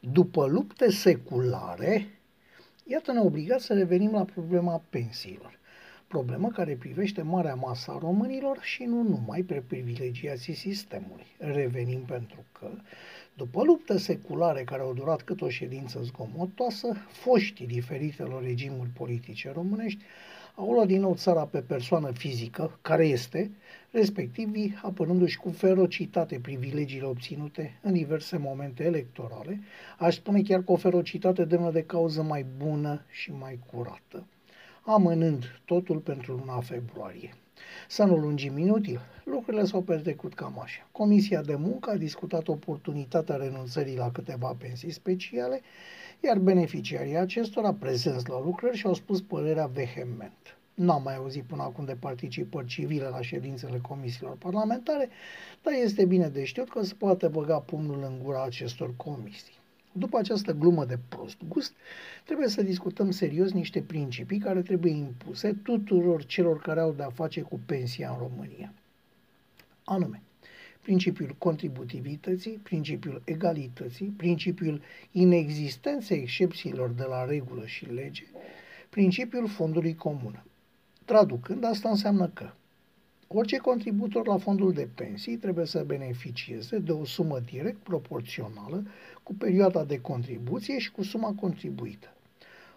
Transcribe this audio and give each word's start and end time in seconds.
După 0.00 0.46
lupte 0.46 0.90
seculare, 0.90 2.20
iată-ne 2.84 3.20
obligați 3.20 3.64
să 3.64 3.74
revenim 3.74 4.12
la 4.12 4.24
problema 4.24 4.82
pensiilor. 4.90 5.58
Problemă 6.08 6.48
care 6.48 6.74
privește 6.74 7.22
marea 7.22 7.54
masă 7.54 7.90
a 7.90 7.98
românilor 7.98 8.58
și 8.60 8.82
nu 8.82 9.02
numai 9.02 9.42
pe 9.42 9.62
privilegiații 9.66 10.54
sistemului. 10.54 11.26
Revenim 11.38 12.00
pentru 12.00 12.44
că, 12.52 12.70
după 13.34 13.62
lupte 13.62 13.98
seculare 13.98 14.64
care 14.64 14.82
au 14.82 14.94
durat 14.94 15.22
cât 15.22 15.40
o 15.40 15.48
ședință 15.48 16.00
zgomotoasă, 16.02 16.92
foștii 17.08 17.66
diferitelor 17.66 18.42
regimuri 18.42 18.88
politice 18.88 19.52
românești 19.52 20.04
au 20.56 20.72
luat 20.72 20.86
din 20.86 21.00
nou 21.00 21.14
țara 21.14 21.46
pe 21.46 21.60
persoană 21.60 22.10
fizică, 22.10 22.78
care 22.82 23.06
este, 23.06 23.50
respectivii 23.90 24.78
apărându-și 24.82 25.38
cu 25.38 25.50
ferocitate 25.50 26.38
privilegiile 26.42 27.06
obținute 27.06 27.78
în 27.82 27.92
diverse 27.92 28.36
momente 28.36 28.84
electorale, 28.84 29.60
aș 29.98 30.14
spune 30.14 30.42
chiar 30.42 30.62
cu 30.62 30.72
o 30.72 30.76
ferocitate 30.76 31.44
demnă 31.44 31.70
de 31.70 31.82
cauză 31.82 32.22
mai 32.22 32.46
bună 32.56 33.04
și 33.10 33.32
mai 33.32 33.58
curată, 33.72 34.26
amânând 34.86 35.60
totul 35.64 35.98
pentru 35.98 36.32
luna 36.32 36.60
februarie. 36.60 37.34
Să 37.88 38.04
nu 38.04 38.16
lungim 38.16 38.58
inutil, 38.58 39.00
lucrurile 39.24 39.64
s-au 39.64 39.82
petrecut 39.82 40.34
cam 40.34 40.58
așa. 40.62 40.88
Comisia 40.92 41.42
de 41.42 41.54
muncă 41.54 41.90
a 41.90 41.96
discutat 41.96 42.48
oportunitatea 42.48 43.36
renunțării 43.36 43.96
la 43.96 44.10
câteva 44.10 44.56
pensii 44.58 44.90
speciale, 44.90 45.60
iar 46.24 46.38
beneficiarii 46.38 47.16
acestora 47.16 47.74
prezenți 47.74 48.28
la 48.28 48.40
lucrări 48.40 48.76
și-au 48.76 48.94
spus 48.94 49.20
părerea 49.20 49.66
vehement. 49.66 50.58
N-am 50.74 51.02
mai 51.02 51.16
auzit 51.16 51.44
până 51.44 51.62
acum 51.62 51.84
de 51.84 51.96
participări 51.98 52.66
civile 52.66 53.08
la 53.08 53.20
ședințele 53.20 53.78
comisiilor 53.78 54.36
parlamentare, 54.36 55.08
dar 55.62 55.72
este 55.82 56.04
bine 56.04 56.28
de 56.28 56.44
știut 56.44 56.70
că 56.70 56.82
se 56.82 56.94
poate 56.98 57.28
băga 57.28 57.58
pumnul 57.60 58.02
în 58.02 58.18
gura 58.22 58.42
acestor 58.42 58.96
comisii. 58.96 59.64
După 59.98 60.18
această 60.18 60.52
glumă 60.52 60.84
de 60.84 60.98
prost 61.08 61.36
gust, 61.48 61.72
trebuie 62.24 62.48
să 62.48 62.62
discutăm 62.62 63.10
serios 63.10 63.52
niște 63.52 63.82
principii 63.82 64.38
care 64.38 64.62
trebuie 64.62 64.92
impuse 64.92 65.52
tuturor 65.62 66.24
celor 66.24 66.60
care 66.60 66.80
au 66.80 66.92
de-a 66.92 67.10
face 67.10 67.40
cu 67.40 67.60
pensia 67.66 68.10
în 68.10 68.18
România. 68.18 68.72
Anume, 69.84 70.22
principiul 70.80 71.34
contributivității, 71.38 72.60
principiul 72.62 73.22
egalității, 73.24 74.14
principiul 74.16 74.80
inexistenței 75.12 76.20
excepțiilor 76.20 76.90
de 76.90 77.04
la 77.08 77.24
regulă 77.24 77.66
și 77.66 77.84
lege, 77.84 78.24
principiul 78.90 79.48
fondului 79.48 79.94
comun. 79.94 80.44
Traducând, 81.04 81.64
asta 81.64 81.88
înseamnă 81.88 82.28
că 82.28 82.50
orice 83.28 83.56
contributor 83.56 84.26
la 84.26 84.36
fondul 84.36 84.72
de 84.72 84.88
pensii 84.94 85.36
trebuie 85.36 85.66
să 85.66 85.84
beneficieze 85.86 86.78
de 86.78 86.92
o 86.92 87.04
sumă 87.04 87.40
direct 87.40 87.78
proporțională 87.78 88.86
cu 89.22 89.34
perioada 89.34 89.84
de 89.84 90.00
contribuție 90.00 90.78
și 90.78 90.90
cu 90.90 91.02
suma 91.02 91.32
contribuită. 91.40 92.08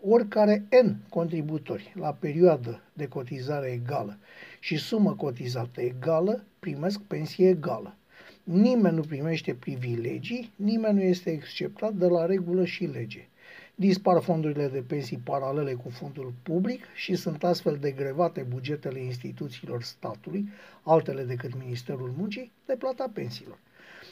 Oricare 0.00 0.66
N 0.84 0.90
contributori 1.08 1.92
la 1.94 2.12
perioadă 2.12 2.82
de 2.92 3.06
cotizare 3.06 3.70
egală 3.70 4.18
și 4.60 4.76
sumă 4.76 5.14
cotizată 5.14 5.80
egală 5.80 6.44
primesc 6.58 7.00
pensie 7.00 7.48
egală. 7.48 7.96
Nimeni 8.42 8.94
nu 8.96 9.02
primește 9.02 9.54
privilegii, 9.54 10.52
nimeni 10.56 10.94
nu 10.94 11.02
este 11.02 11.30
exceptat 11.30 11.92
de 11.92 12.06
la 12.06 12.26
regulă 12.26 12.64
și 12.64 12.84
lege. 12.84 13.28
Dispar 13.74 14.22
fondurile 14.22 14.68
de 14.68 14.82
pensii 14.86 15.20
paralele 15.24 15.72
cu 15.72 15.88
fondul 15.88 16.32
public 16.42 16.84
și 16.94 17.14
sunt 17.14 17.44
astfel 17.44 17.76
degrevate 17.80 18.46
bugetele 18.48 19.00
instituțiilor 19.00 19.82
statului, 19.82 20.48
altele 20.82 21.22
decât 21.22 21.58
Ministerul 21.58 22.14
Muncii, 22.16 22.52
de 22.66 22.74
plata 22.78 23.10
pensiilor. 23.12 23.58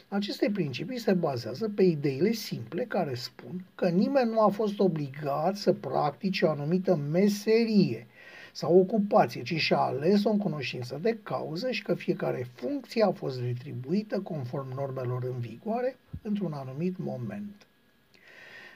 Aceste 0.08 0.50
principii 0.52 0.98
se 0.98 1.12
bazează 1.12 1.68
pe 1.68 1.82
ideile 1.82 2.32
simple 2.32 2.84
care 2.84 3.14
spun 3.14 3.64
că 3.74 3.88
nimeni 3.88 4.30
nu 4.30 4.40
a 4.40 4.48
fost 4.48 4.78
obligat 4.78 5.56
să 5.56 5.72
practice 5.72 6.44
o 6.44 6.50
anumită 6.50 6.96
meserie 6.96 8.06
sau 8.52 8.78
ocupație, 8.78 9.42
ci 9.42 9.54
și-a 9.54 9.78
ales-o 9.78 10.30
în 10.30 10.38
cunoștință 10.38 10.98
de 11.02 11.18
cauză 11.22 11.70
și 11.70 11.82
că 11.82 11.94
fiecare 11.94 12.46
funcție 12.54 13.04
a 13.04 13.12
fost 13.12 13.40
retribuită 13.40 14.20
conform 14.20 14.74
normelor 14.74 15.24
în 15.24 15.38
vigoare 15.38 15.96
într-un 16.22 16.52
anumit 16.52 16.98
moment. 16.98 17.66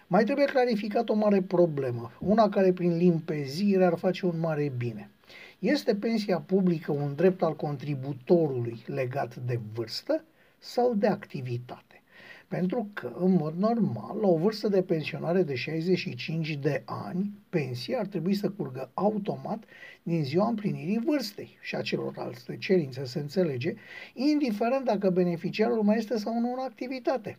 Mai 0.06 0.24
trebuie 0.24 0.44
clarificat 0.44 1.08
o 1.08 1.14
mare 1.14 1.42
problemă, 1.42 2.12
una 2.20 2.48
care 2.48 2.72
prin 2.72 2.96
limpezire 2.96 3.84
ar 3.84 3.98
face 3.98 4.26
un 4.26 4.40
mare 4.40 4.72
bine. 4.76 5.10
Este 5.58 5.94
pensia 5.94 6.38
publică 6.40 6.92
un 6.92 7.14
drept 7.14 7.42
al 7.42 7.56
contributorului 7.56 8.82
legat 8.86 9.36
de 9.36 9.60
vârstă 9.74 10.24
sau 10.58 10.94
de 10.94 11.06
activitate? 11.06 12.02
Pentru 12.48 12.90
că, 12.92 13.12
în 13.18 13.32
mod 13.32 13.54
normal, 13.54 14.18
la 14.20 14.28
o 14.28 14.36
vârstă 14.36 14.68
de 14.68 14.82
pensionare 14.82 15.42
de 15.42 15.54
65 15.54 16.54
de 16.54 16.82
ani, 16.84 17.32
pensia 17.48 17.98
ar 17.98 18.06
trebui 18.06 18.34
să 18.34 18.50
curgă 18.50 18.90
automat 18.94 19.64
din 20.02 20.24
ziua 20.24 20.48
împlinirii 20.48 21.02
vârstei 21.04 21.58
și 21.60 21.74
a 21.74 21.80
celorlalte 21.80 22.56
cerințe 22.56 23.04
se 23.04 23.18
înțelege, 23.18 23.74
indiferent 24.14 24.84
dacă 24.84 25.10
beneficiarul 25.10 25.82
mai 25.82 25.96
este 25.96 26.16
sau 26.16 26.40
nu 26.40 26.52
în 26.52 26.58
activitate. 26.58 27.38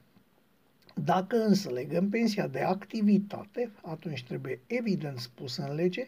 Dacă 1.04 1.36
însă 1.36 1.70
legăm 1.72 2.10
pensia 2.10 2.48
de 2.48 2.60
activitate, 2.60 3.72
atunci 3.82 4.24
trebuie 4.24 4.60
evident 4.68 5.20
spus 5.20 5.58
în 5.58 5.76
lege 5.76 6.08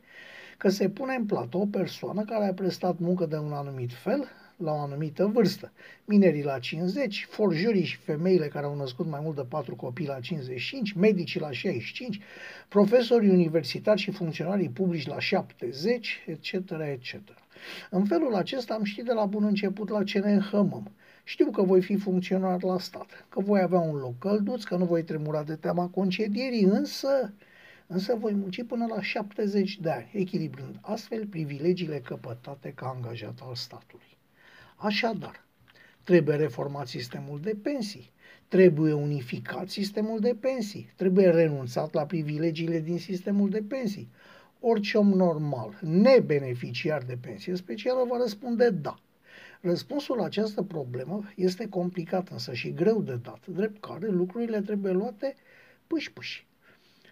că 0.57 0.69
se 0.69 0.89
pune 0.89 1.13
în 1.13 1.25
plată 1.25 1.57
o 1.57 1.65
persoană 1.65 2.23
care 2.23 2.45
a 2.45 2.53
prestat 2.53 2.99
muncă 2.99 3.25
de 3.25 3.37
un 3.37 3.51
anumit 3.51 3.93
fel 3.93 4.27
la 4.57 4.71
o 4.71 4.79
anumită 4.79 5.25
vârstă. 5.25 5.71
Minerii 6.05 6.43
la 6.43 6.59
50, 6.59 7.27
forjurii 7.29 7.83
și 7.83 7.97
femeile 7.97 8.47
care 8.47 8.65
au 8.65 8.75
născut 8.75 9.07
mai 9.07 9.19
mult 9.23 9.35
de 9.35 9.43
4 9.49 9.75
copii 9.75 10.07
la 10.07 10.19
55, 10.19 10.93
medicii 10.93 11.39
la 11.39 11.51
65, 11.51 12.19
profesorii 12.67 13.29
universitari 13.29 13.99
și 13.99 14.11
funcționarii 14.11 14.69
publici 14.69 15.07
la 15.07 15.19
70, 15.19 16.23
etc. 16.27 16.53
etc. 16.91 17.15
În 17.89 18.05
felul 18.05 18.35
acesta 18.35 18.73
am 18.73 18.83
ști 18.83 19.03
de 19.03 19.13
la 19.13 19.25
bun 19.25 19.43
început 19.43 19.89
la 19.89 20.03
ce 20.03 20.19
ne 20.19 20.33
înhămăm. 20.33 20.91
Știu 21.27 21.51
că 21.51 21.61
voi 21.61 21.81
fi 21.81 21.97
funcționar 21.97 22.63
la 22.63 22.79
stat, 22.79 23.25
că 23.29 23.39
voi 23.39 23.61
avea 23.61 23.79
un 23.79 23.95
loc 23.95 24.17
călduț, 24.19 24.63
că 24.63 24.75
nu 24.75 24.85
voi 24.85 25.03
tremura 25.03 25.43
de 25.43 25.55
teama 25.55 25.87
concedierii, 25.87 26.63
însă, 26.63 27.33
însă 27.87 28.15
voi 28.15 28.33
munci 28.33 28.63
până 28.63 28.85
la 28.85 29.01
70 29.01 29.79
de 29.79 29.89
ani, 29.89 30.09
echilibrând 30.13 30.75
astfel 30.81 31.25
privilegiile 31.25 31.99
căpătate 31.99 32.71
ca 32.75 32.93
angajat 32.95 33.39
al 33.43 33.55
statului. 33.55 34.17
Așadar, 34.75 35.45
trebuie 36.03 36.35
reformat 36.35 36.87
sistemul 36.87 37.39
de 37.41 37.55
pensii, 37.61 38.11
trebuie 38.47 38.93
unificat 38.93 39.69
sistemul 39.69 40.19
de 40.19 40.35
pensii, 40.39 40.89
trebuie 40.95 41.29
renunțat 41.29 41.93
la 41.93 42.05
privilegiile 42.05 42.79
din 42.79 42.99
sistemul 42.99 43.49
de 43.49 43.63
pensii. 43.67 44.09
Orice 44.59 44.97
om 44.97 45.09
normal, 45.09 45.79
nebeneficiar 45.81 47.03
de 47.03 47.17
pensie 47.21 47.55
specială, 47.55 48.05
va 48.09 48.17
răspunde 48.17 48.69
da. 48.69 48.99
Răspunsul 49.61 50.17
la 50.17 50.23
această 50.25 50.61
problemă 50.61 51.23
este 51.35 51.69
complicat 51.69 52.29
însă 52.29 52.53
și 52.53 52.73
greu 52.73 53.01
de 53.01 53.15
dat, 53.15 53.47
drept 53.47 53.81
care 53.81 54.07
lucrurile 54.07 54.61
trebuie 54.61 54.91
luate 54.91 55.35
pâși-pâși. 55.87 56.47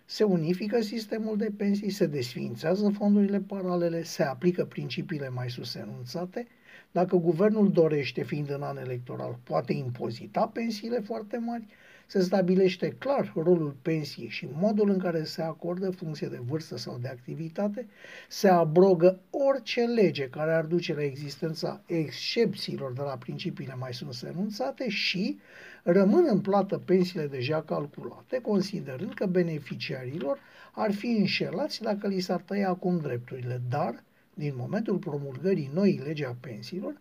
Se 0.06 0.24
unifică 0.24 0.82
sistemul 0.82 1.38
de 1.38 1.52
pensii, 1.58 1.90
se 1.90 2.06
desființează 2.06 2.90
fondurile 2.90 3.40
paralele, 3.40 4.04
se 4.04 4.24
aplică 4.24 4.66
principiile 4.66 5.30
mai 5.30 5.50
sus 5.50 5.76
enunțate. 5.76 6.48
Dacă 6.92 7.16
guvernul 7.16 7.72
dorește, 7.72 8.24
fiind 8.24 8.50
în 8.50 8.62
an 8.62 8.78
electoral, 8.78 9.40
poate 9.44 9.74
impozita 9.74 10.48
pensiile 10.48 11.00
foarte 11.00 11.38
mari, 11.38 11.66
se 12.06 12.22
stabilește 12.22 12.90
clar 12.90 13.32
rolul 13.36 13.76
pensiei 13.82 14.30
și 14.30 14.48
modul 14.54 14.90
în 14.90 14.98
care 14.98 15.24
se 15.24 15.42
acordă 15.42 15.90
funcție 15.92 16.28
de 16.28 16.40
vârstă 16.46 16.78
sau 16.78 16.98
de 17.02 17.08
activitate, 17.08 17.88
se 18.30 18.48
abrogă 18.48 19.20
orice 19.30 19.82
lege 19.82 20.30
care 20.30 20.54
ar 20.54 20.66
duce 20.66 20.94
la 20.94 21.04
existența 21.04 21.82
excepțiilor 21.86 22.94
de 22.94 23.02
la 23.02 23.18
principiile 23.18 23.76
mai 23.80 23.94
sus 23.94 24.22
enunțate 24.22 24.90
și 24.90 25.40
rămân 25.84 26.26
în 26.30 26.42
plată 26.42 26.78
pensiile 26.78 27.28
deja 27.28 27.62
calculate, 27.62 28.42
considerând 28.42 29.14
că 29.14 29.26
beneficiarilor 29.26 30.40
ar 30.72 30.94
fi 30.94 31.08
înșelați 31.08 31.82
dacă 31.82 32.08
li 32.08 32.20
s-ar 32.20 32.42
tăia 32.42 32.70
acum 32.70 32.98
drepturile, 32.98 33.62
dar 33.70 34.04
din 34.34 34.54
momentul 34.56 34.98
promulgării 34.98 35.72
noii 35.74 36.02
legi 36.04 36.26
a 36.26 36.36
pensiilor, 36.40 36.98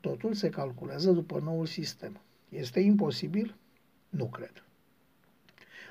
totul 0.00 0.34
se 0.34 0.48
calculează 0.48 1.10
după 1.10 1.40
noul 1.44 1.66
sistem. 1.66 2.20
Este 2.48 2.80
imposibil? 2.80 3.54
Nu 4.16 4.26
cred. 4.26 4.64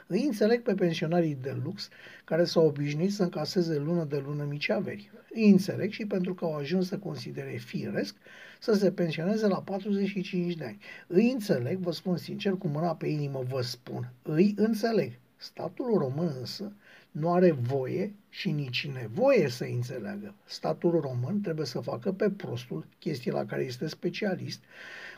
Îi 0.07 0.23
înțeleg 0.23 0.61
pe 0.61 0.73
pensionarii 0.73 1.37
de 1.41 1.57
lux 1.63 1.89
care 2.23 2.43
s-au 2.43 2.65
obișnuit 2.65 3.13
să 3.13 3.23
încaseze 3.23 3.77
lună 3.77 4.03
de 4.03 4.23
lună 4.25 4.43
mici 4.43 4.69
averi. 4.69 5.11
Îi 5.33 5.49
înțeleg 5.49 5.91
și 5.91 6.05
pentru 6.05 6.33
că 6.33 6.45
au 6.45 6.55
ajuns 6.55 6.87
să 6.87 6.97
considere 6.97 7.57
firesc 7.57 8.15
să 8.59 8.73
se 8.73 8.91
pensioneze 8.91 9.47
la 9.47 9.61
45 9.61 10.55
de 10.55 10.65
ani. 10.65 10.77
Îi 11.07 11.31
înțeleg, 11.31 11.77
vă 11.77 11.91
spun 11.91 12.17
sincer, 12.17 12.53
cu 12.53 12.67
mâna 12.67 12.95
pe 12.95 13.07
inimă 13.07 13.43
vă 13.49 13.61
spun, 13.61 14.11
îi 14.21 14.53
înțeleg. 14.57 15.19
Statul 15.37 15.97
român 15.97 16.35
însă 16.39 16.73
nu 17.11 17.31
are 17.31 17.51
voie 17.51 18.13
și 18.29 18.51
nici 18.51 18.87
nevoie 18.87 19.49
să 19.49 19.63
înțeleagă. 19.63 20.33
Statul 20.45 20.99
român 20.99 21.41
trebuie 21.41 21.65
să 21.65 21.79
facă 21.79 22.11
pe 22.11 22.29
prostul, 22.29 22.87
chestie 22.99 23.31
la 23.31 23.45
care 23.45 23.63
este 23.63 23.87
specialist, 23.87 24.63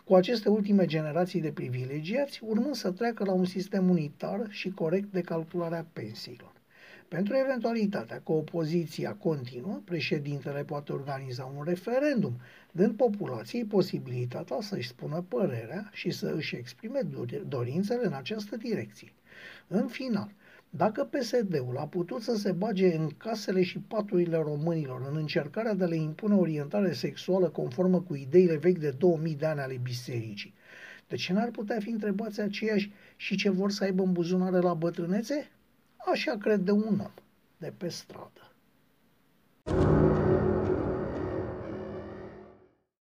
cu 0.07 0.15
aceste 0.15 0.49
ultime 0.49 0.85
generații 0.85 1.41
de 1.41 1.51
privilegiați 1.51 2.39
urmând 2.43 2.75
să 2.75 2.91
treacă 2.91 3.23
la 3.23 3.31
un 3.31 3.45
sistem 3.45 3.89
unitar 3.89 4.47
și 4.49 4.69
corect 4.69 5.11
de 5.11 5.21
calculare 5.21 5.77
a 5.77 5.85
pensiilor. 5.93 6.51
Pentru 7.07 7.35
eventualitatea 7.35 8.21
că 8.25 8.31
opoziția 8.31 9.13
continuă, 9.13 9.81
președintele 9.85 10.63
poate 10.63 10.91
organiza 10.91 11.53
un 11.57 11.63
referendum, 11.63 12.39
dând 12.71 12.95
populației 12.95 13.65
posibilitatea 13.65 14.57
să-și 14.61 14.87
spună 14.87 15.25
părerea 15.27 15.89
și 15.93 16.09
să 16.11 16.33
își 16.35 16.55
exprime 16.55 17.01
dorințele 17.47 18.05
în 18.05 18.13
această 18.13 18.55
direcție. 18.55 19.13
În 19.67 19.87
final, 19.87 20.31
dacă 20.69 21.03
PSD-ul 21.03 21.77
a 21.77 21.87
putut 21.87 22.21
să 22.21 22.35
se 22.35 22.51
bage 22.51 22.95
în 22.95 23.09
casele 23.17 23.63
și 23.63 23.79
paturile 23.79 24.37
românilor 24.37 25.07
în 25.09 25.15
încercarea 25.15 25.73
de 25.73 25.83
a 25.83 25.87
le 25.87 25.95
impune 25.95 26.35
orientare 26.35 26.93
sexuală 26.93 27.49
conformă 27.49 28.01
cu 28.01 28.15
ideile 28.15 28.57
vechi 28.57 28.77
de 28.77 28.89
2000 28.89 29.35
de 29.35 29.45
ani 29.45 29.59
ale 29.59 29.79
bisericii, 29.83 30.53
de 31.07 31.15
ce 31.15 31.33
n-ar 31.33 31.49
putea 31.49 31.79
fi 31.79 31.89
întrebați 31.89 32.41
aceiași 32.41 32.91
și 33.15 33.35
ce 33.35 33.49
vor 33.49 33.71
să 33.71 33.83
aibă 33.83 34.03
în 34.03 34.11
buzunare 34.11 34.59
la 34.59 34.73
bătrânețe? 34.73 35.49
Așa 36.11 36.37
crede 36.37 36.71
un 36.71 36.99
om 36.99 37.11
de 37.57 37.73
pe 37.77 37.87
stradă. 37.89 38.51